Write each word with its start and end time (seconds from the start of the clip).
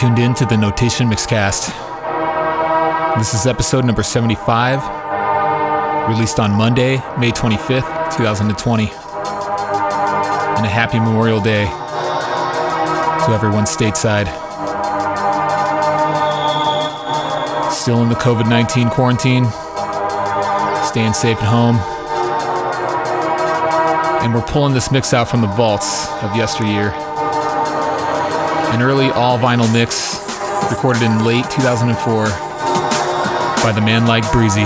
tuned 0.00 0.18
in 0.18 0.32
to 0.32 0.46
the 0.46 0.56
Notation 0.56 1.10
Mixcast. 1.10 1.68
This 3.18 3.34
is 3.34 3.46
episode 3.46 3.84
number 3.84 4.02
75, 4.02 4.80
released 6.08 6.40
on 6.40 6.52
Monday, 6.52 6.96
May 7.18 7.30
25th, 7.30 8.16
2020. 8.16 8.84
And 8.84 10.64
a 10.64 10.70
happy 10.70 10.98
Memorial 10.98 11.38
Day 11.42 11.66
to 11.66 13.32
everyone 13.34 13.64
stateside. 13.64 14.24
Still 17.70 18.02
in 18.02 18.08
the 18.08 18.14
COVID 18.14 18.48
19 18.48 18.88
quarantine, 18.88 19.44
staying 20.88 21.12
safe 21.12 21.36
at 21.42 21.46
home. 21.46 21.76
And 24.24 24.32
we're 24.32 24.46
pulling 24.46 24.72
this 24.72 24.90
mix 24.90 25.12
out 25.12 25.28
from 25.28 25.42
the 25.42 25.48
vaults 25.48 26.08
of 26.22 26.34
yesteryear 26.34 26.94
an 28.72 28.82
early 28.82 29.10
all 29.10 29.38
vinyl 29.38 29.70
mix 29.72 30.18
recorded 30.70 31.02
in 31.02 31.24
late 31.24 31.44
2004 31.50 32.26
by 33.62 33.72
the 33.74 33.80
man 33.80 34.06
like 34.06 34.24
Breezy. 34.32 34.64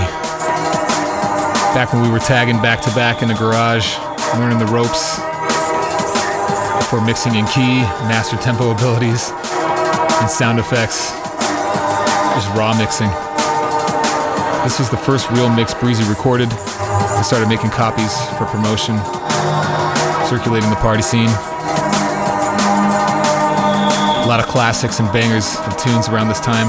Back 1.73 1.91
when 1.91 2.01
we 2.01 2.09
were 2.09 2.19
tagging 2.19 2.61
back 2.61 2.81
to 2.81 2.89
back 2.95 3.21
in 3.21 3.27
the 3.27 3.33
garage, 3.33 3.97
learning 4.37 4.59
the 4.59 4.67
ropes 4.67 5.19
for 6.87 7.01
mixing 7.01 7.35
in 7.35 7.45
key, 7.47 7.81
master 8.07 8.37
tempo 8.37 8.71
abilities, 8.71 9.31
and 10.21 10.29
sound 10.29 10.59
effects. 10.59 11.11
Just 12.35 12.49
raw 12.55 12.77
mixing. 12.77 13.09
This 14.63 14.79
was 14.79 14.89
the 14.89 14.97
first 14.97 15.29
real 15.31 15.49
mix 15.49 15.73
Breezy 15.73 16.03
recorded. 16.07 16.49
I 16.51 17.21
started 17.21 17.49
making 17.49 17.71
copies 17.71 18.13
for 18.37 18.45
promotion, 18.45 18.97
circulating 20.29 20.69
the 20.69 20.79
party 20.79 21.01
scene. 21.01 21.29
A 24.25 24.27
lot 24.27 24.39
of 24.39 24.47
classics 24.47 24.99
and 24.99 25.07
bangers 25.13 25.55
of 25.67 25.77
tunes 25.77 26.09
around 26.09 26.29
this 26.29 26.39
time. 26.39 26.67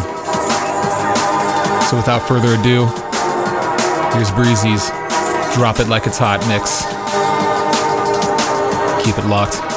So 1.89 1.97
without 1.97 2.21
further 2.29 2.53
ado, 2.53 2.85
here's 4.13 4.31
Breezy's 4.33 4.91
Drop 5.57 5.81
It 5.81 5.89
Like 5.89 6.07
It's 6.07 6.19
Hot 6.19 6.47
mix. 6.49 6.85
Keep 9.03 9.17
it 9.17 9.27
locked. 9.27 9.76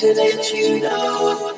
Take 0.00 0.16
me 0.16 0.80
you 0.80 0.86
a 0.86 1.49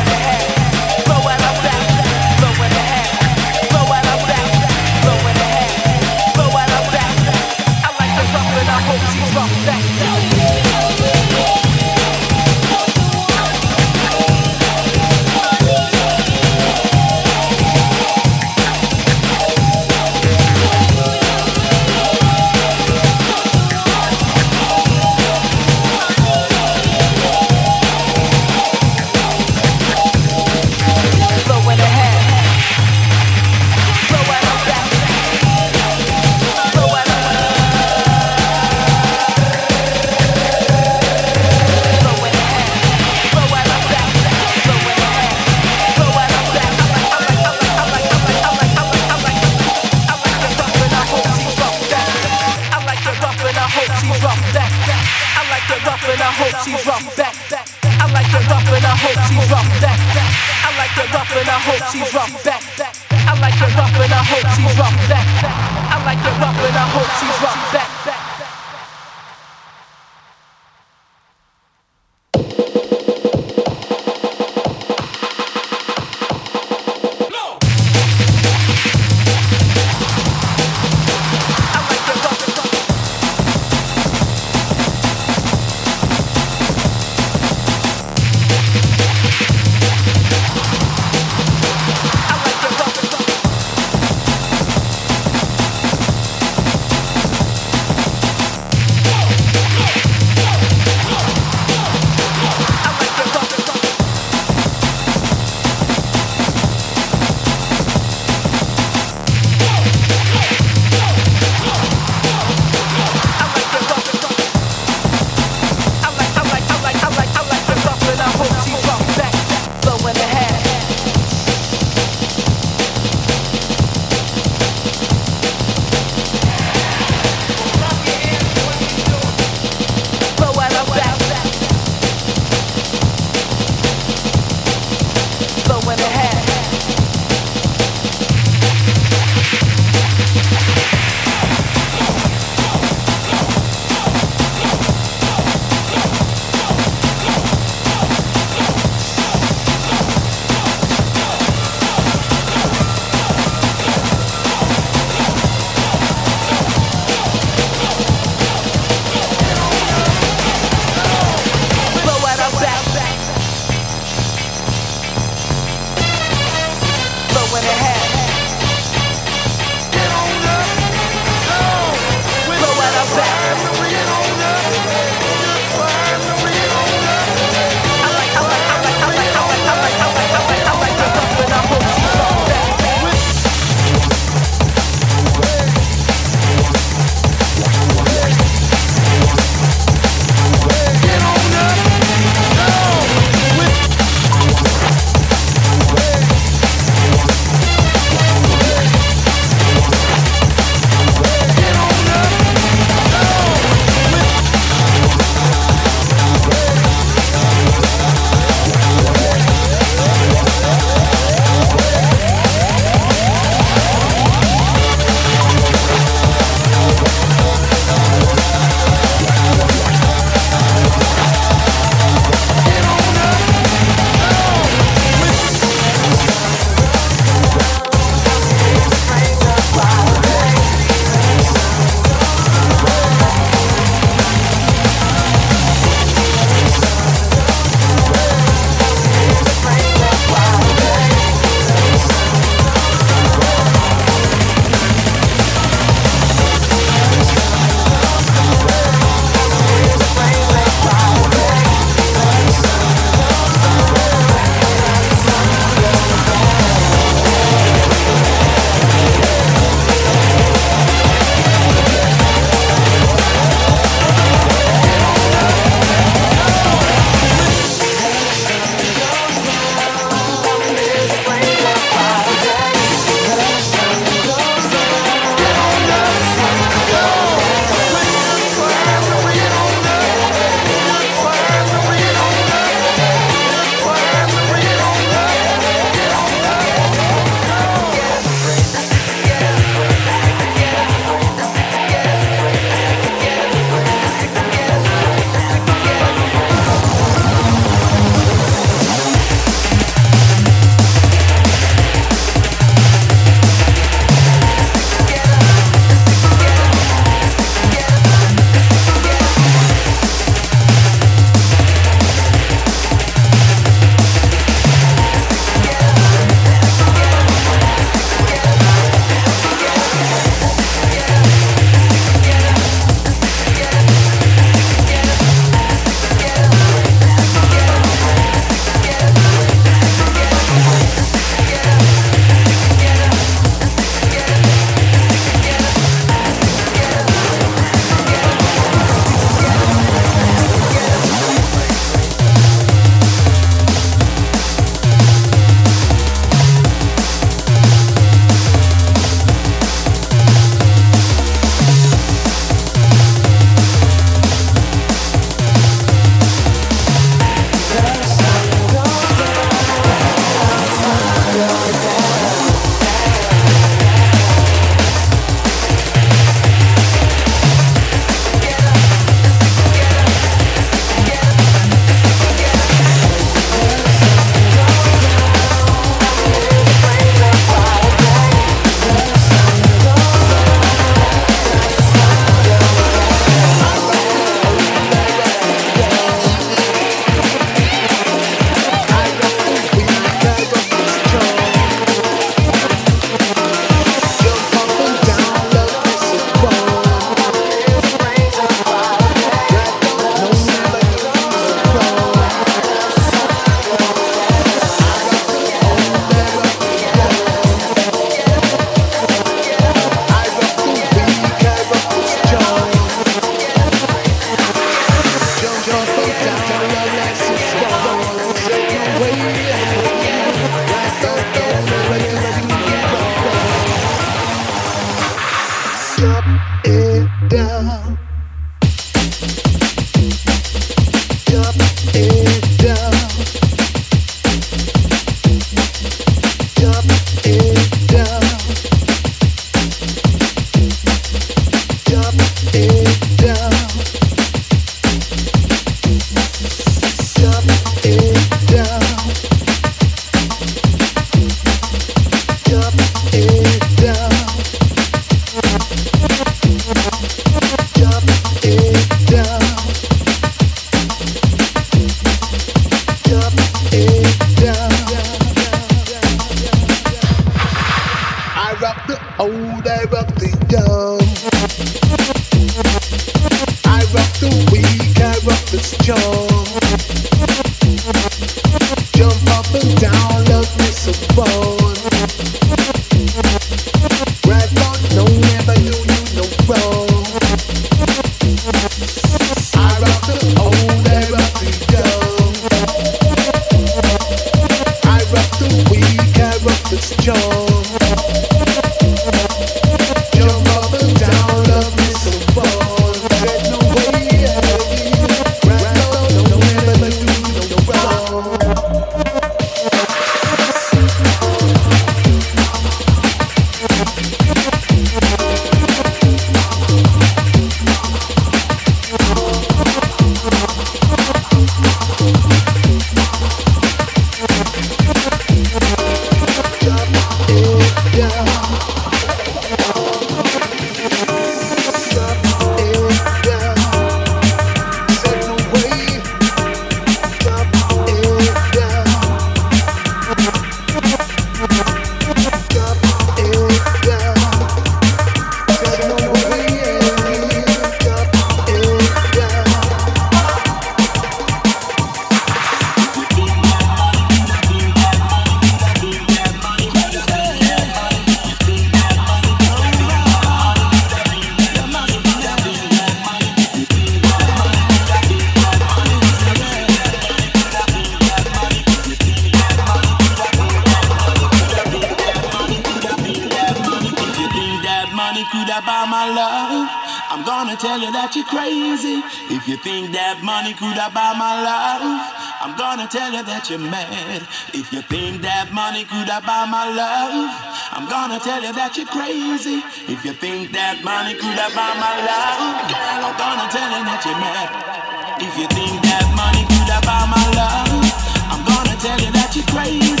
you're 577.63 578.25
crazy. 578.25 579.03
If 579.29 579.47
you 579.47 579.55
think 579.57 579.93
that 579.93 580.23
money 580.23 580.53
could 580.53 580.75
buy 580.93 581.13
my 581.13 581.45
life, 581.45 582.09
I'm 582.41 582.57
gonna 582.57 582.87
tell 582.87 583.13
you 583.13 583.21
that 583.21 583.49
you're 583.49 583.59
mad. 583.59 584.25
If 584.53 584.73
you 584.73 584.81
think 584.81 585.21
that 585.21 585.53
money 585.53 585.85
could 585.85 586.09
buy 586.09 586.49
my 586.49 586.73
love, 586.73 587.29
I'm 587.71 587.85
gonna 587.85 588.19
tell 588.19 588.41
you 588.41 588.51
that 588.53 588.73
you're 588.77 588.89
crazy. 588.89 589.61
If 589.85 590.03
you 590.03 590.13
think 590.13 590.51
that 590.53 590.81
money 590.83 591.13
could 591.13 591.37
buy 591.53 591.71
my 591.77 591.93
love, 592.01 592.65
I'm 593.05 593.13
gonna 593.13 593.47
tell 593.53 593.69
you 593.69 593.83
that 593.85 594.01
you're 594.09 594.17
mad. 594.17 595.21
If 595.21 595.37
you 595.37 595.45
think 595.53 595.77
that 595.85 596.05
money 596.17 596.41
could 596.49 596.71
buy 596.81 597.05
my 597.13 597.21
love, 597.37 597.85
I'm 598.25 598.41
gonna 598.41 598.75
tell 598.81 598.97
you 598.97 599.11
that 599.13 599.35
you're 599.37 599.45
crazy. 599.53 600.00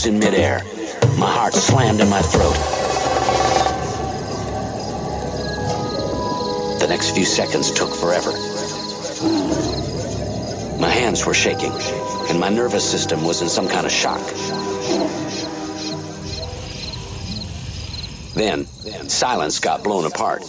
Froze 0.00 0.06
in 0.06 0.18
midair. 0.18 0.62
My 1.18 1.30
heart 1.30 1.54
slammed 1.54 2.00
in 2.00 2.08
my 2.08 2.22
throat. 2.22 2.54
The 6.80 6.86
next 6.88 7.10
few 7.14 7.24
seconds 7.24 7.70
took 7.70 7.94
forever. 7.94 8.32
My 10.80 10.88
hands 10.88 11.26
were 11.26 11.34
shaking, 11.34 11.72
and 12.28 12.40
my 12.40 12.48
nervous 12.48 12.88
system 12.88 13.24
was 13.24 13.42
in 13.42 13.48
some 13.48 13.68
kind 13.68 13.86
of 13.86 13.92
shock. 13.92 14.20
Then, 18.34 18.64
silence 19.08 19.58
got 19.58 19.84
blown 19.84 20.06
apart. 20.06 20.42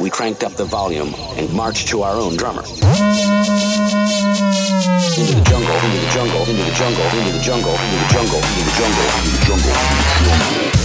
We 0.00 0.10
cranked 0.10 0.44
up 0.44 0.52
the 0.52 0.64
volume 0.64 1.12
and 1.36 1.52
marched 1.52 1.88
to 1.88 2.02
our 2.02 2.14
own 2.14 2.36
drummer. 2.36 2.62
Into 2.62 2.78
the 5.34 5.42
jungle, 5.44 5.74
into 5.74 5.98
the 5.98 6.10
jungle, 6.12 6.40
into 6.46 6.62
the 6.62 6.70
jungle, 6.72 7.04
into 7.18 7.32
the 7.32 7.40
jungle, 7.42 7.74
into 7.74 7.98
the 7.98 8.08
jungle, 8.12 8.38
into 8.38 8.38
the 8.38 8.38
jungle, 8.38 8.38
into 8.38 8.62
the 8.62 8.70
jungle, 8.78 9.02
into 9.18 9.30
the 9.30 9.44
jungle. 9.44 10.77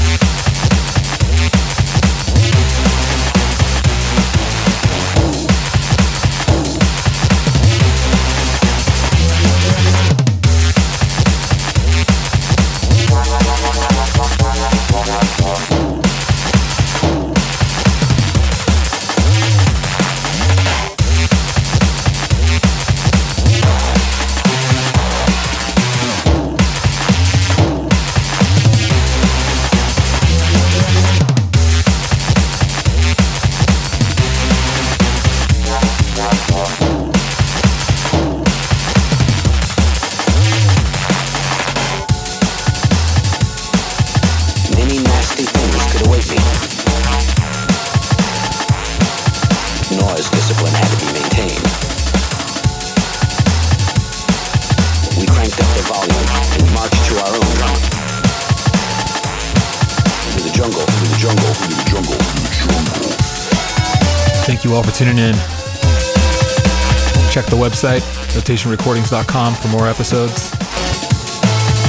The 67.54 67.60
website, 67.60 68.02
rotationrecordings.com, 68.34 69.54
for 69.54 69.68
more 69.68 69.88
episodes. 69.88 70.50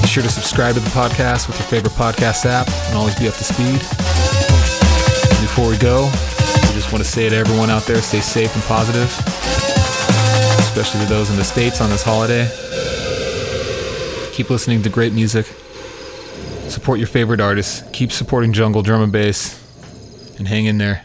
Be 0.03 0.09
sure 0.09 0.23
to 0.23 0.29
subscribe 0.29 0.75
to 0.75 0.81
the 0.81 0.91
podcast 0.91 1.49
with 1.49 1.59
your 1.59 1.69
favorite 1.69 1.95
podcast 1.95 2.45
app 2.45 2.69
and 2.89 2.99
always 2.99 3.19
be 3.19 3.29
up 3.29 3.35
to 3.35 3.45
speed. 3.45 3.81
Before 5.41 5.71
we 5.71 5.79
go, 5.79 6.05
we 6.05 6.75
just 6.75 6.93
want 6.93 7.03
to 7.03 7.11
say 7.11 7.31
to 7.31 7.37
everyone 7.37 7.71
out 7.71 7.85
there 7.85 8.03
stay 8.03 8.21
safe 8.21 8.55
and 8.55 8.63
positive, 8.65 9.09
especially 10.61 11.01
to 11.01 11.07
those 11.07 11.31
in 11.31 11.37
the 11.37 11.45
States 11.45 11.81
on 11.81 11.89
this 11.89 12.03
holiday. 12.03 12.45
Keep 14.35 14.51
listening 14.51 14.83
to 14.83 14.91
great 14.91 15.15
music. 15.15 15.47
Support 16.69 16.99
your 16.99 17.09
favorite 17.09 17.41
artists. 17.41 17.83
Keep 17.93 18.13
supporting 18.13 18.53
jungle 18.53 18.83
drum 18.83 19.03
and 19.03 19.13
bass. 19.13 19.59
And 20.39 20.47
hang 20.47 20.67
in 20.67 20.77
there. 20.77 21.04